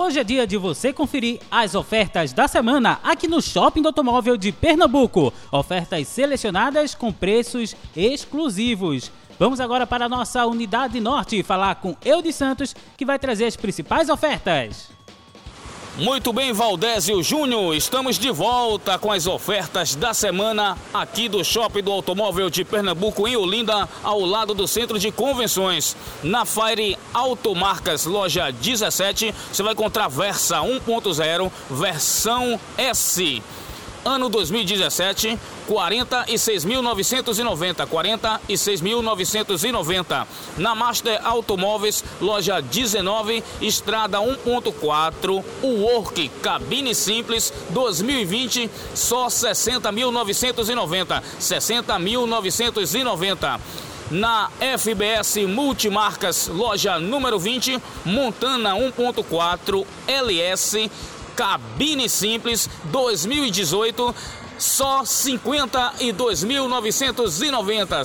[0.00, 4.36] Hoje é dia de você conferir as ofertas da semana aqui no Shopping do Automóvel
[4.36, 5.32] de Pernambuco.
[5.50, 9.10] Ofertas selecionadas com preços exclusivos.
[9.40, 13.56] Vamos agora para a nossa unidade norte falar com Eudes Santos, que vai trazer as
[13.56, 14.97] principais ofertas.
[15.98, 21.82] Muito bem, Valdésio Júnior, estamos de volta com as ofertas da semana aqui do Shopping
[21.82, 25.96] do Automóvel de Pernambuco, em Olinda, ao lado do Centro de Convenções.
[26.22, 33.42] Na Fire Automarcas, loja 17, você vai encontrar Versa 1.0, versão S
[34.08, 40.26] ano 2017, 46.990, 46.990.
[40.56, 53.60] Na Master Automóveis, loja 19, estrada 1.4, o Work cabine simples 2020, só 60.990, 60.990
[54.10, 60.88] na FBS Multimarcas, loja número 20, Montana 1.4 LS
[61.38, 64.12] cabine simples 2018
[64.58, 68.00] só 52.990,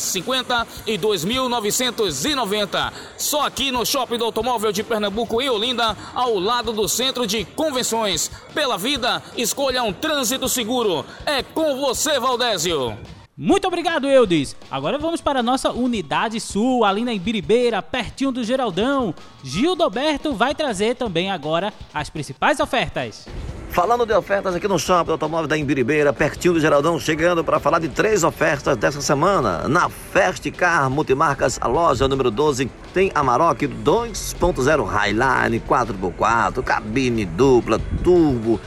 [0.85, 2.93] 52.990.
[3.17, 7.43] Só aqui no Shopping do Automóvel de Pernambuco em Olinda, ao lado do Centro de
[7.43, 8.29] Convenções.
[8.53, 11.03] Pela vida, escolha um trânsito seguro.
[11.25, 12.95] É com você, Valdésio.
[13.35, 14.55] Muito obrigado, Eudes.
[14.69, 19.13] Agora vamos para a nossa unidade sul, ali na Ibiribeira, pertinho do Geraldão.
[19.43, 23.27] Gildoberto vai trazer também agora as principais ofertas.
[23.71, 27.79] Falando de ofertas aqui no Shopping Automóvel da Imbiribeira, pertinho do Geraldão, chegando para falar
[27.79, 29.67] de três ofertas dessa semana.
[29.67, 37.79] Na Fast Car Multimarcas, a loja número 12, tem Amarok 2.0 Highline 4x4, cabine dupla,
[38.03, 38.59] turbo,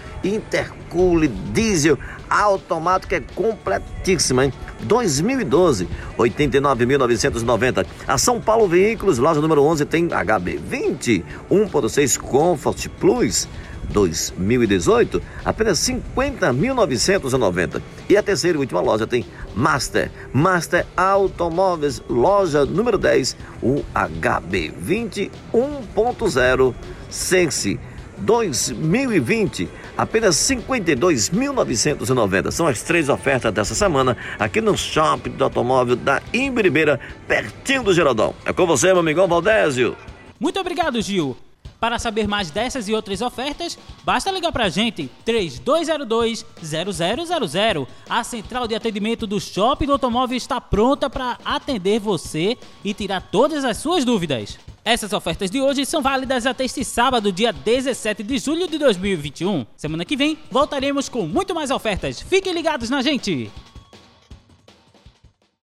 [0.96, 4.52] intercooler, diesel, automático é completíssima, hein?
[4.80, 7.86] 2012, 89.990.
[8.06, 13.48] A São Paulo Veículos, loja número 11, tem HB20, 1.6 Comfort Plus,
[13.90, 17.80] 2018, apenas 50.990.
[18.08, 19.24] E a terceira e última loja tem
[19.54, 26.74] Master, Master Automóveis, loja número 10, o HB20 1.0
[27.08, 27.78] Sense
[28.18, 32.50] 2020, apenas 52.990.
[32.50, 37.94] São as três ofertas dessa semana aqui no Shopping do Automóvel da Imbiribeira, pertinho do
[37.94, 38.34] Geraldão.
[38.44, 39.96] É com você, meu amigão Valdésio.
[40.38, 41.36] Muito obrigado, Gil.
[41.78, 47.86] Para saber mais dessas e outras ofertas, basta ligar para a gente 3202-0000.
[48.08, 53.20] A central de atendimento do Shopping do Automóvel está pronta para atender você e tirar
[53.20, 54.58] todas as suas dúvidas.
[54.86, 59.66] Essas ofertas de hoje são válidas até este sábado, dia 17 de julho de 2021.
[59.76, 62.20] Semana que vem voltaremos com muito mais ofertas.
[62.20, 63.50] Fiquem ligados na gente!